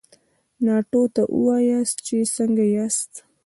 ناټو 0.65 1.03
ته 1.15 1.21
ووایاست 1.37 1.97
چې 2.07 2.17
څنګه 2.35 2.63
ياست؟ 2.75 3.11